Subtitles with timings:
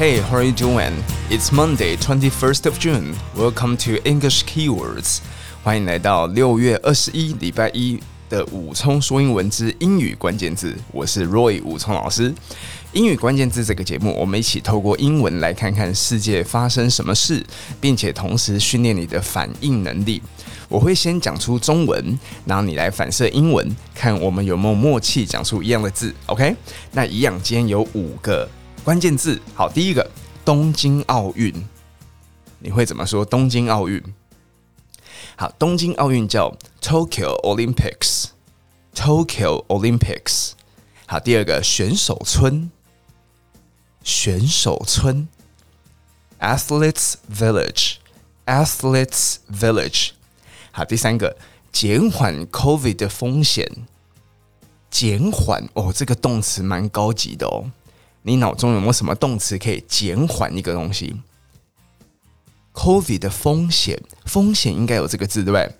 [0.00, 0.94] Hey, how are you doing?
[1.28, 3.14] It's Monday, 21st of June.
[3.36, 5.18] Welcome to English Keywords.
[5.62, 8.00] 欢迎来到六月二十一礼拜一
[8.30, 10.74] 的武聪说英文之英语关键字。
[10.90, 12.34] 我是 Roy 武聪老师。
[12.94, 17.44] 英语关键字这个节目，我们一起透过英文来看看世界发生什么事，
[17.78, 20.22] 并且同时训练你的反应能力。
[20.70, 26.14] 我会先讲出中文，然后你来反射英文，看我们有没有默契讲出一样的字。
[26.24, 26.56] OK？
[26.92, 28.48] 那一样，今天有五个。
[28.82, 30.10] 关键字好，第一个
[30.42, 31.52] 东京奥运，
[32.58, 33.22] 你会怎么说？
[33.24, 34.02] 东京奥运
[35.36, 40.52] 好，东京奥运叫 Tokyo Olympics，Tokyo Olympics
[41.06, 41.20] 好。
[41.20, 42.70] 第二个选手村，
[44.02, 45.28] 选手村
[46.40, 50.12] Athletes Village，Athletes Village
[50.72, 50.86] 好。
[50.86, 51.36] 第三个
[51.70, 53.70] 减缓 COVID 的风险，
[54.90, 57.70] 减缓哦，这个动词蛮高级的哦。
[58.22, 61.16] 你脑中有没有什么动词可以减缓一个东西
[62.74, 65.74] ？COVID 的风险，风险应该有这个字对不对？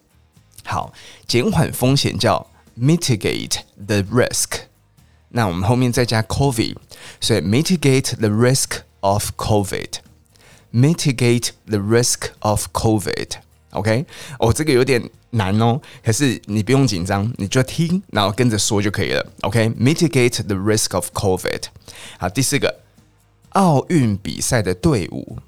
[0.65, 0.93] 好，
[1.27, 2.47] 减缓风险叫
[2.79, 4.63] mitigate the risk。
[5.29, 6.77] 那我们后面再加 COVID，
[7.21, 13.29] 所以 mitigate the risk of COVID，mitigate the risk of COVID。
[13.71, 14.05] OK，
[14.41, 19.25] 哦，这个有点难哦，可是你不用紧张，你就听，然后跟着说就可以了。
[19.43, 21.63] OK，mitigate the risk of COVID。
[22.19, 22.81] 好，第四个，
[23.51, 25.39] 奥运比赛的队伍，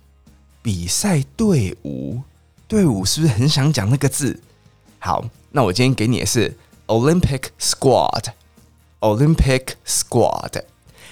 [0.62, 2.20] 比赛队伍，
[2.68, 4.38] 队伍是不是很想讲那个字？
[5.00, 6.56] 好，那我今天给你的是
[6.86, 10.62] Olympic Squad，Olympic Squad。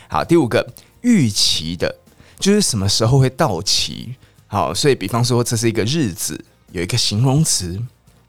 [0.08, 1.96] 好，第五个，预期的，
[2.38, 4.14] 就是什么时候会到期？
[4.46, 6.44] 好，所以比方说这是一个日子。
[6.72, 7.80] 有一个形容词，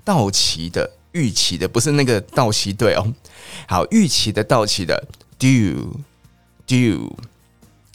[0.03, 3.14] 到期的、预期的，不是那个到期队哦。
[3.67, 5.08] 好，预期的、到期的
[5.39, 7.11] ，due，due。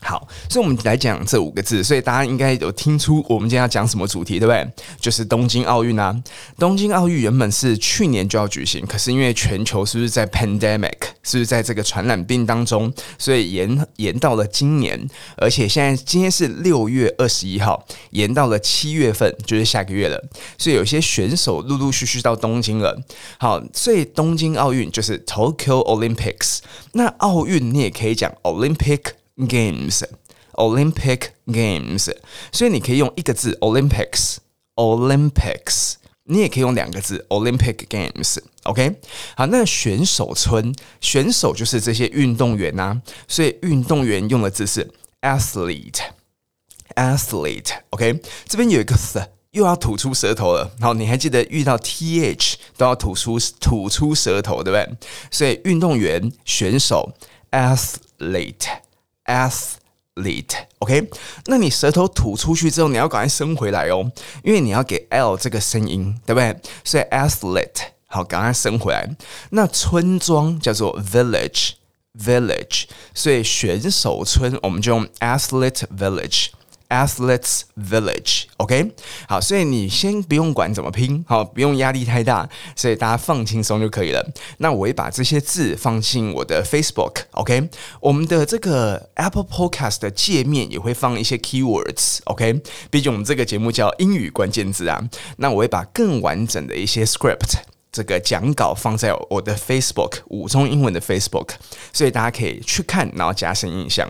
[0.07, 4.67] 好，所以我们来讲这五个字，所以大家应该有听出我们今天要讲什么主题，对不对？
[5.01, 6.17] 就是东京奥运啊！
[6.59, 10.95] 东京奥运原本是去年就要举行，可是因为全球是不是在 pandemic，
[11.25, 20.23] 是不是在这个传染病当中，所以延延到了今年，而且现在今天是六月二十一号，延到了七月份，就是下个月了。
[20.57, 22.97] 所以有些选手陆陆续续到东京了。
[23.39, 26.59] 好，所以东京奥运就是 Tokyo Olympics。
[26.93, 29.01] 那奥运你也可以讲 Olympic。
[29.37, 32.11] Games，Olympic Games，
[32.51, 38.97] 所以你可以用一个字 Olympics，Olympics，你也可以用两个字 Olympic Games，OK？
[39.37, 48.21] 好，那选手村，选手就是这些运动员呐，所以运动员用的字是 athlete，athlete，OK？
[48.49, 50.75] 这边有一个词又要吐出舌头了。
[50.81, 54.97] 好，你还记得遇到 th 都要吐出吐出舌头，对不对？
[55.31, 57.13] 所以运动员、选手
[57.51, 58.79] athlete。
[59.27, 61.11] Athlete，OK，
[61.47, 64.11] 那你舌头吐出去之后，你要赶快伸回来哦，
[64.43, 66.57] 因为你要给 L 这个声音，对不对？
[66.85, 69.09] 所以 Athlete，好，赶快伸回来。
[69.51, 76.47] 那村庄叫做 Village，Village，所以选手村我们就用 Athlete Village。
[76.89, 78.93] Athletes Village，OK，
[79.29, 84.25] 好，所以你先不用管怎么拼，好，不用压力太大，所以大家放轻松就可以了。
[84.59, 87.69] 那我会把这些字放进我的 Facebook，OK，
[88.01, 95.03] 我们的这个 Apple Podcast 的界面也会放一些 Keywords，OK 毕竟我们这个节目叫英语关键字啊。
[95.39, 97.57] 那我会把更完整的一些 script
[97.91, 101.51] 这个讲稿放在我的 Facebook 五中英文的 Facebook，
[101.93, 104.09] 所以大家可以去看，然后加深印象。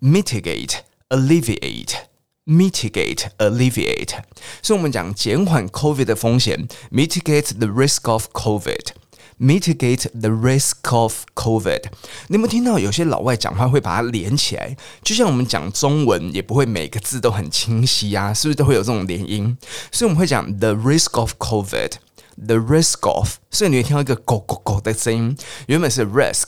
[0.00, 1.94] ，mitigate、alleviate、
[2.46, 4.22] mitigate、alleviate。
[4.62, 11.82] 所以我们讲减缓 COVID 的风险，mitigate the risk of COVID，mitigate the risk of COVID。
[12.28, 14.76] 你有没有听到有些老外讲话会把它连起来？
[15.02, 19.56] 就像我们讲中文也不会每个字都很清晰啊，是不是都会有这种连音？
[19.92, 21.92] 所以我们会讲 the risk of COVID。
[22.42, 25.36] The risk of，所以你会听到一个“狗狗狗”的声音，
[25.66, 26.46] 原本是 risk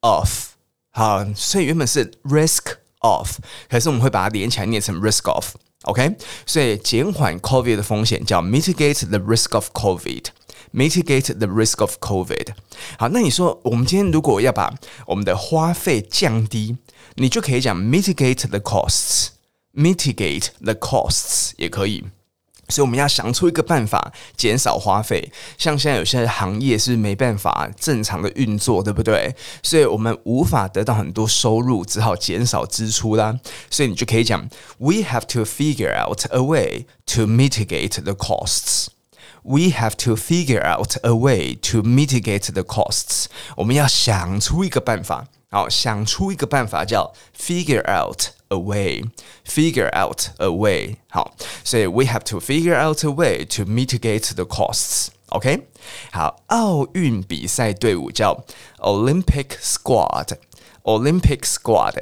[0.00, 0.52] of，
[0.90, 3.36] 好，所以原本是 risk Off，
[3.68, 6.16] 可是我们会把它连起来念成 risk of，OK？
[6.46, 12.54] 所以减缓 COVID 的风险叫 mitigate the risk of COVID，mitigate the risk of COVID。
[12.98, 14.72] 好，那你说我们今天如果要把
[15.06, 16.78] 我们的花费降低，
[17.16, 19.28] 你就可以讲 mitigate the costs。
[19.76, 22.04] mitigate the costs 也可以。
[22.68, 29.34] 所以我们要想出一个办法减少花费，像现在有些行业是没办法正常的运作，对不对？
[29.62, 33.38] 所以我们无法得到很多收入，只好减少支出啦。
[33.70, 38.86] 所以你就可以讲：We have to figure out a way to mitigate the costs.
[39.42, 43.26] We have to figure out a way to mitigate the costs.
[43.56, 48.28] 我们要想出一个办法，好，想出一个办法叫 figure out。
[48.53, 49.03] A way,
[49.45, 50.95] figure out a way。
[51.11, 55.67] 好，所以 we have to figure out a way to mitigate the costs。OK，
[56.11, 58.43] 好，奥运比赛队伍叫
[58.79, 61.93] Olympic Squad。Olympic Squad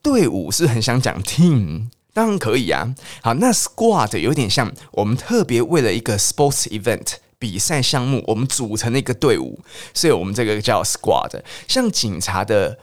[0.00, 2.94] 队伍是很想讲 team，当然可以啊。
[3.20, 9.58] 好，那 Squad 有点像我们特别为了一个 sports event 比赛项目，我们组成的一个队伍，
[9.92, 11.42] 所以我们这个叫 Squad。
[11.66, 12.78] 像警察的。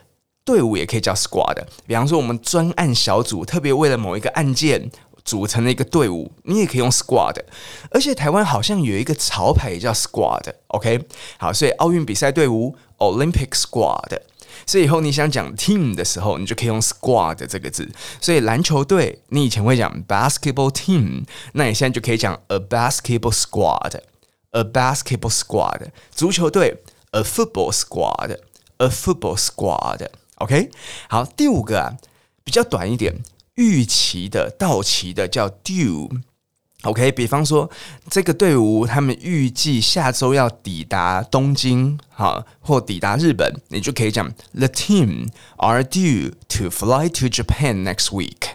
[0.48, 4.90] 队伍也可以叫 squad，比方说我们专案小组特别为了某一个案件
[5.22, 7.36] 组成了一个队伍，你也可以用 squad。
[7.90, 11.06] 而且台湾好像有一个潮牌也叫 squad，OK？
[11.36, 14.20] 好，所以奥运比赛队伍 Olympic squad。
[14.64, 17.86] 所以以后你想讲 team 的时候，你就可以用 squad 这个字。
[18.18, 25.88] 所以篮球队你以前会讲 basketball team，那你现在就可以讲 a basketball squad，a basketball squad。
[26.10, 30.08] 足球队 a football squad，a football squad。
[30.38, 30.70] OK，
[31.08, 31.96] 好，第五个啊，
[32.44, 33.14] 比较短一点，
[33.54, 36.08] 预期的到期的叫 due。
[36.82, 37.68] OK，比方说
[38.08, 45.26] 这个队伍他们预计下周要抵达东京，哈，或抵达日本，你就可以讲 The team
[45.56, 48.50] are due to fly to Japan next week。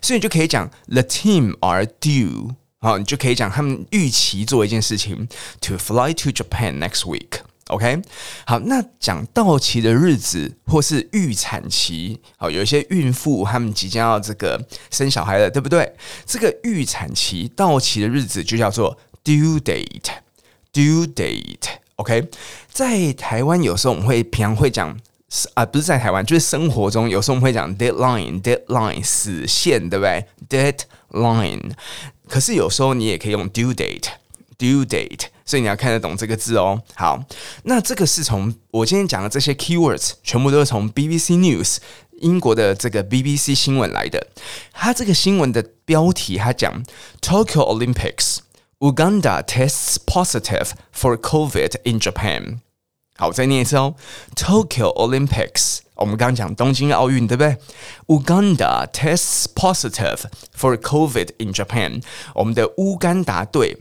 [0.00, 5.26] 所以你就可以讲 The team are due，好，你就可以讲他们预期做一件事情
[5.60, 7.40] to fly to Japan next week。
[7.68, 8.02] OK，
[8.46, 15.94] 好，那讲到期的日子或是预产期，好，有一些孕妇她们即将要这个生小孩了，对不对？
[16.26, 21.78] 这个预产期到期的日子就叫做 due date，due date。
[21.96, 22.28] OK，
[22.68, 24.94] 在台湾有时候我们会平常会讲
[25.54, 31.72] 啊，不是在台湾，就是生活中有时候我们会讲 deadline，deadline 死线，对不对？deadline，
[32.28, 35.28] 可是有时候你也可以用 due date，due date。
[35.44, 36.80] 所以你要看得懂这个字哦。
[36.94, 37.22] 好，
[37.64, 41.78] 那这个是从我今天讲的这些 keywords，全部都是从 BBC News
[42.20, 44.26] 英国的这个 BBC 新闻来的。
[44.72, 46.82] 它这个新闻的标题，它讲
[47.20, 52.60] Tokyo Olympics，Uganda tests positive for COVID in Japan。
[53.16, 53.94] 好，我再念一次哦
[54.34, 57.56] ，Tokyo Olympics，我们刚刚讲东京奥运，对不对
[58.06, 60.22] ？Uganda tests positive
[60.56, 62.02] for COVID in Japan。
[62.34, 63.76] 我们的乌干达队。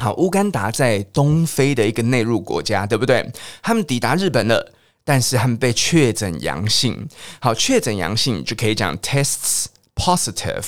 [0.00, 3.30] 好，乌干达在东非的一个内陆国家，对不对？
[3.62, 4.72] 他们抵达日本了，
[5.04, 7.06] 但是他们被确诊阳性。
[7.38, 10.64] 好，确诊阳性就可以讲 tests positive。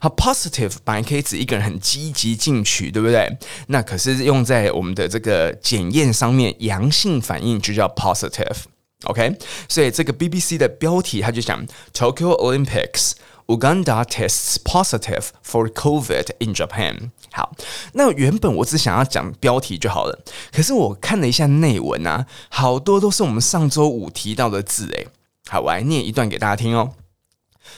[0.00, 3.28] 好，positive 本来可以指一个人很积极进取，对不对？
[3.68, 8.56] 那可是用在我们的这个检验上面，阳性反应就叫 positive。
[9.04, 9.36] OK，
[9.68, 11.64] 所以这个 BBC 的标题他就讲
[11.94, 13.12] Tokyo Olympics。
[13.51, 17.11] Uganda tests positive for COVID in Japan。
[17.31, 17.55] 好，
[17.93, 25.07] 那原本我只想要讲标题就好了，可是我看了一下内文啊，好多都是我们上周五提到的字诶。
[25.49, 26.93] 好，我来念一段给大家听哦。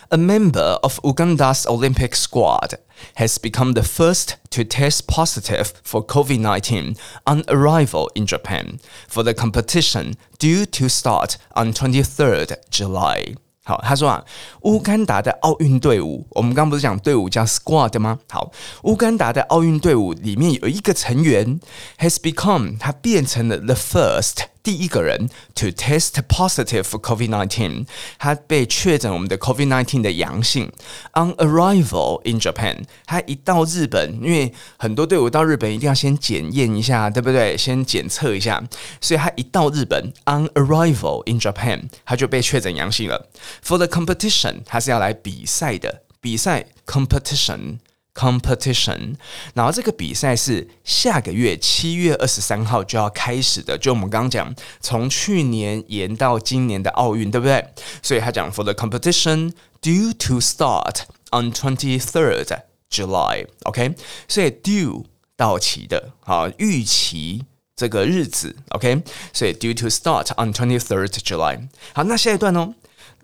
[0.10, 2.78] A member of Uganda's Olympic squad
[3.16, 9.34] has become the first to test positive for COVID-19 on arrival in Japan for the
[9.34, 13.36] competition due to start on 23rd July.
[13.67, 14.23] 好，他说啊，
[14.61, 18.19] 乌干达的奥运队伍，我们刚刚不是讲队伍叫 squad 吗？
[18.29, 18.53] 好，
[18.83, 21.59] 乌干达的奥运队伍里面有一个成员
[21.99, 24.54] has become，他变成了 the first。
[24.65, 27.87] 第一个人 to test positive for COVID-19，
[28.19, 30.73] 他被确诊我们的 COVID-19 的阳性。
[31.13, 37.57] On arrival in Japan，他一到日本，因为很多队伍到日本一定要先检验一下，对不对？
[37.59, 38.65] 先检测一下，
[39.03, 43.29] 所以他一到日本，on arrival in Japan，他就被确诊阳性了。
[43.63, 47.81] For the competition，他是要来比赛的，比赛 competition。
[48.16, 49.16] Competition，
[49.54, 57.66] 然后这个比赛是下个月七月二十三号就要开始的，就我们刚刚讲，从去年延到今年的奥运，对不对？
[58.02, 63.96] 所以他讲 For the competition due to start on twenty third July，OK？
[64.28, 65.06] 所以 due
[65.38, 69.04] 到期的，好，预期这个日子，OK？
[69.32, 71.70] 所以 due to start on twenty third July。
[71.94, 72.74] 好，那下一段哦，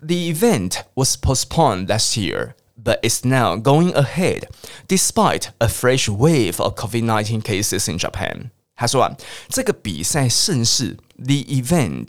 [0.00, 2.54] The event was postponed last year。
[2.80, 4.50] But it's now going ahead,
[4.86, 8.50] despite a fresh wave of COVID-19 cases in Japan.
[8.74, 9.16] 他说啊，
[9.48, 12.08] 这个比赛盛事，the event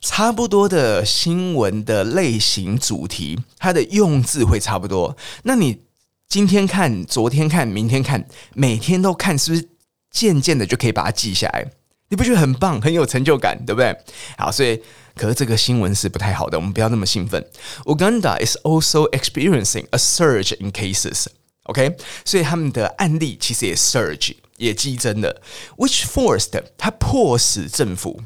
[0.00, 5.14] 差不多的新闻的类型主题，它的用字会差不多。
[5.42, 5.82] 那你
[6.26, 9.68] 今天看，昨天看，明天看，每天都看，是不是
[10.10, 11.70] 渐渐的就可以把它记下来？
[12.08, 13.94] 你不觉得很棒，很有成就感，对不对？
[14.38, 14.80] 好，所以。
[15.16, 17.46] 可是这个新闻是不太好的，我们不要那么兴奋。
[17.84, 21.26] Uganda is also experiencing a surge in cases.
[21.64, 25.42] OK，所以他们的案例其实也 surge 也激增了
[25.76, 28.22] ，which forced 它迫使政府。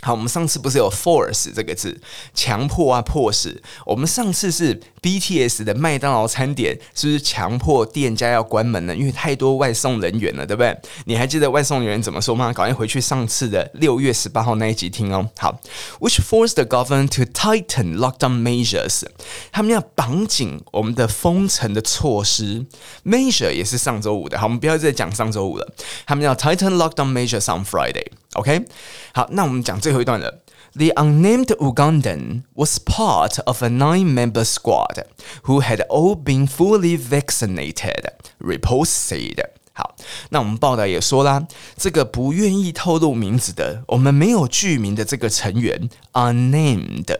[0.00, 2.00] 好，我们上次不是有 force 这个字，
[2.32, 3.60] 强迫啊，迫使。
[3.84, 8.94] 我们上次是 BTS 的麦当劳餐点，是不是强迫店家要关门呢？
[8.94, 10.78] 因为太多外送人员了，对不对？
[11.06, 12.52] 你还记得外送人员怎么说吗？
[12.52, 15.28] 赶快回去上次的六月十八号那一集听哦。
[15.36, 15.60] 好
[15.98, 19.02] ，which forced the government to tighten lockdown measures，
[19.50, 22.64] 他们要绑紧我们的封城的措施。
[23.04, 25.74] Measure 也是上周五的，好，我们不要再讲上周五了。
[26.06, 28.06] 他们要 tighten lockdown measures on Friday。
[28.34, 28.66] OK，
[29.14, 30.42] 好，那我们讲最后一段了。
[30.74, 35.04] The unnamed Ugandan was part of a nine-member squad
[35.44, 38.12] who had all been fully vaccinated.
[38.38, 39.42] Reports said.
[39.72, 39.96] 好，
[40.30, 47.16] 那我们报道也说啦，这个不愿意透露名字的，我们没有具名的这个成员 unnamed。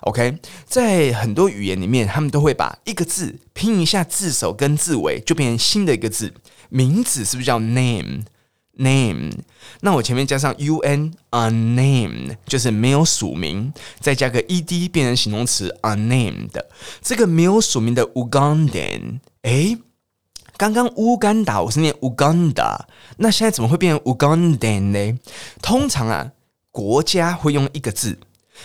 [0.00, 6.32] OK，在很多语言里面，他们都会把一个字拼一下字首跟字尾，就变成新的一个字。
[6.70, 8.22] 名字是不是叫 name？
[8.78, 9.32] Name，
[9.80, 16.50] 那我前面加上 un unnamed 就是没有署名，再加个 ed 变成形容词 unnamed。
[17.02, 19.78] 这个没有署名的 Ugandan，诶，
[20.56, 22.78] 刚刚乌干达我是念 Uganda，
[23.16, 25.18] 那现在怎么会变成 Ugandan 呢？
[25.60, 26.32] 通常啊，
[26.70, 28.18] 国家会用一个字，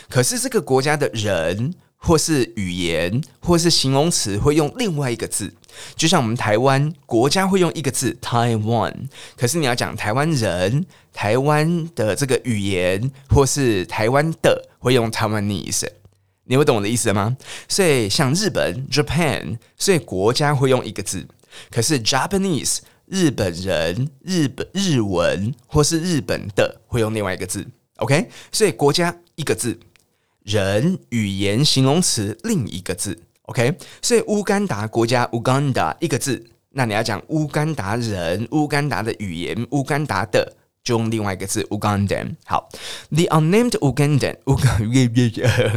[0.10, 1.74] 可是这个国家的人。
[2.06, 5.54] 或是语言，或是形容词会用另外一个字，
[5.96, 8.94] 就像我们台湾国家会用一个字 Taiwan，
[9.36, 15.88] 可是你要讲台湾人、台湾的这个语言，或是台湾的会用 Taiwanese，
[16.46, 17.38] 你会懂我的意思吗？
[17.68, 21.28] 所以像日本 Japan，所以国家会用一个字，
[21.72, 27.66] 可是 Japanese 日本人、日本日文或是日本的会用另外一个字
[27.98, 28.30] ，OK？
[28.52, 29.80] 所以国家一个字。
[30.46, 42.36] 人语言形容词另一个字，OK，所以乌干达国家 Uganda 一个字，那你要讲乌干达人、乌干达的语言、乌干达的，就用另外一个字 Ugandan。
[42.46, 42.68] 好
[43.10, 44.36] ，The unnamed Ugandan，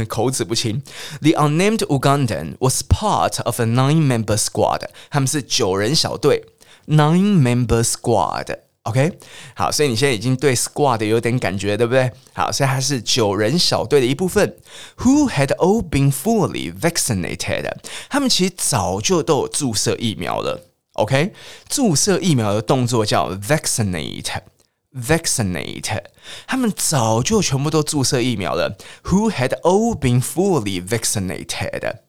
[0.07, 0.81] 口齿不清。
[1.21, 6.43] The unnamed Ugandan was part of a nine-member squad，他们是九人小队
[6.87, 8.57] ，nine-member squad。
[8.87, 9.11] OK，
[9.53, 12.09] 好，所以你现在已经对 squad 有点感觉，对不对？
[12.33, 14.55] 好，所以它是九人小队的一部分。
[14.99, 17.69] Who had all been fully vaccinated？
[18.09, 20.69] 他们其实早就都有注射疫苗了。
[20.93, 21.33] OK，
[21.67, 26.03] 注射疫苗的动作叫 vaccinate，vaccinate。
[26.47, 28.77] 他们早就全部都注射疫苗了。
[29.03, 32.06] Who had all been fully vaccinated？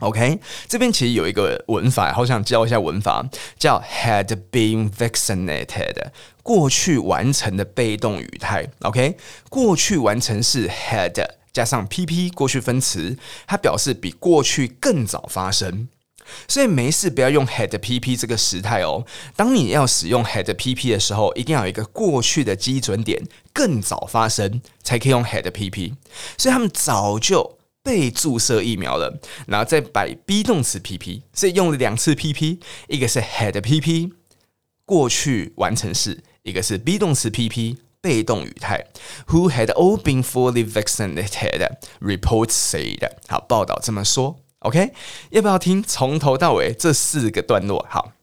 [0.00, 0.38] OK，
[0.68, 3.26] 这边其实有一个文法，好想教一下文法，
[3.58, 6.08] 叫 had been vaccinated，
[6.42, 8.68] 过去完成的被动语态。
[8.80, 9.16] OK，
[9.48, 15.88] 过去完成式 had 加上 PP 过去分词，它表示比过去更早发生。
[16.48, 19.06] 所以没事不要用 had pp 这个时态哦。
[19.36, 23.22] 当你要使用 had pp 的时候，一定要有一个过去的基准点，
[23.52, 25.94] 更早发生才可以用 had pp。
[26.36, 27.55] 所以他们早就
[27.86, 34.10] 被注射疫苗了，然后再摆 be 动词 pp，所以用了两次 pp，一个是 had pp
[34.84, 38.84] 过去完成式，一个是 be 动词 pp 被动语态。
[39.28, 43.08] Who had all been fully vaccinated？Reports said。
[43.28, 44.40] 好，报道这么说。
[44.60, 44.92] OK，
[45.30, 47.86] 要不要听从头到尾这四个段落？
[47.88, 48.14] 好，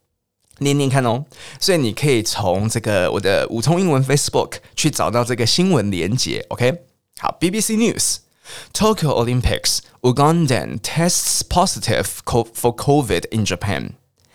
[0.58, 1.24] 念念看哦。
[1.58, 6.46] 所以你可以从这个我的五通英文 Facebook 去找到这个新闻连结。
[6.50, 6.84] OK，
[7.18, 13.95] 好，BBC News News，Tokyo Olympics Ugandan tests positive for COVID in Japan。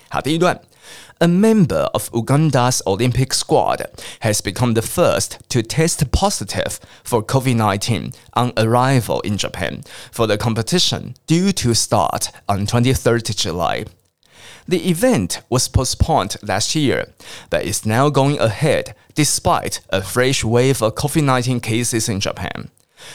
[0.09, 0.61] 好，第一段。
[1.19, 3.85] A member of Uganda's Olympic squad
[4.19, 10.37] has become the first to test positive for COVID-19 on arrival in Japan for the
[10.37, 13.85] competition due to start on 23rd July.
[14.67, 17.07] The event was postponed last year,
[17.49, 22.69] but is now going ahead despite a fresh wave of COVID-19 cases in Japan.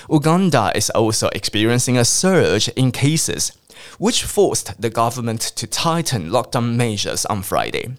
[0.08, 3.52] Uganda is also experiencing a surge in cases
[3.98, 7.96] which forced the government to tighten lockdown measures on Friday.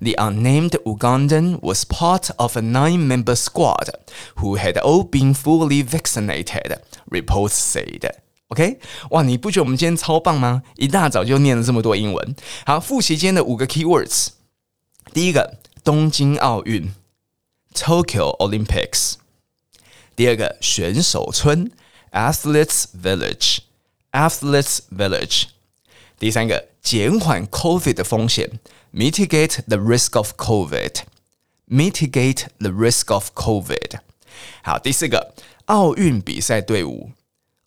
[0.00, 3.90] The unnamed Ugandan was part of a nine member squad
[4.36, 8.10] who had all been fully vaccinated, reports said.
[8.48, 10.62] OK，哇，你不觉得我们今天超棒吗？
[10.76, 12.36] 一大早就念了这么多英文。
[12.66, 14.30] 好，复习今天的五个 keywords。
[15.14, 16.92] 第一个，东京奥运
[17.72, 19.14] （Tokyo Olympics）。
[20.15, 21.71] 第二个，选手村
[22.11, 23.57] （Athletes Village）。
[24.11, 25.43] Athletes Village。
[26.17, 28.59] 第三个，减缓 COVID 的风险
[28.93, 31.01] ，mitigate the risk of COVID。
[31.67, 33.99] mitigate the risk of COVID。
[34.63, 35.33] 好，第四个，
[35.65, 37.11] 奥运比赛队伍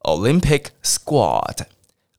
[0.00, 1.66] ，Olympic Squad。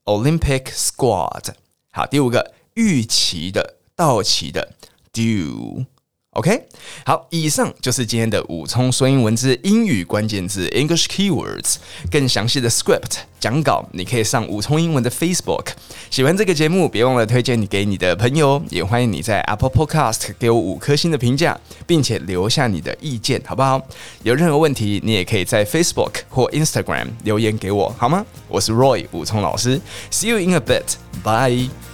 [0.04, 1.54] Olympic Squad。
[1.90, 4.74] 好，第五个，预期的、到期的
[5.12, 5.86] ，due。
[6.34, 6.62] OK，
[7.04, 11.74] 好，以上就是今天的武聪说英文之英语关键字 English Keywords，
[12.08, 15.70] 更详细的 script 讲稿，你可以上武聪英文的 Facebook。
[16.08, 23.84] 喜欢这个节目，别忘了推荐你给你的朋友，也欢迎你在 Apple Podcast 给我五颗星的评价，并且留下你的意见，好不好？
[24.22, 28.24] 有任何问题，你也可以在 Facebook 或 Instagram 留言给我，好吗？
[28.46, 29.80] 我是 Roy 武聪老师
[30.12, 31.89] ，See you in a bit，bye。